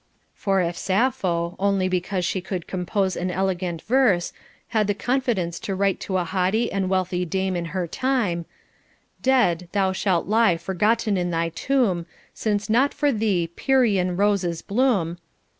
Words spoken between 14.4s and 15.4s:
bloom,* * Sappho, Frag.